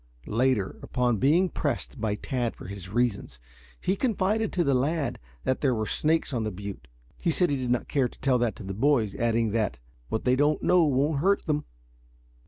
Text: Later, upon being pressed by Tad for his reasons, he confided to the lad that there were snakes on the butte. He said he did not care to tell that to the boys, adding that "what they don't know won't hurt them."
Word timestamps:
Later, 0.25 0.79
upon 0.81 1.17
being 1.17 1.47
pressed 1.47 2.01
by 2.01 2.15
Tad 2.15 2.55
for 2.55 2.65
his 2.65 2.89
reasons, 2.89 3.39
he 3.79 3.95
confided 3.95 4.51
to 4.51 4.63
the 4.63 4.73
lad 4.73 5.19
that 5.43 5.61
there 5.61 5.75
were 5.75 5.85
snakes 5.85 6.33
on 6.33 6.43
the 6.43 6.49
butte. 6.49 6.87
He 7.21 7.29
said 7.29 7.51
he 7.51 7.55
did 7.57 7.69
not 7.69 7.87
care 7.87 8.07
to 8.09 8.19
tell 8.19 8.39
that 8.39 8.55
to 8.55 8.63
the 8.63 8.73
boys, 8.73 9.13
adding 9.13 9.51
that 9.51 9.77
"what 10.09 10.25
they 10.25 10.35
don't 10.35 10.63
know 10.63 10.81
won't 10.85 11.19
hurt 11.19 11.45
them." 11.45 11.65